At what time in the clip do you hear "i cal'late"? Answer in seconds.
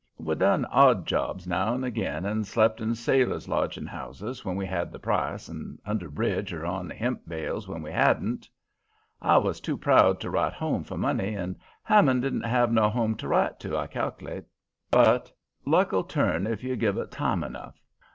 13.77-14.45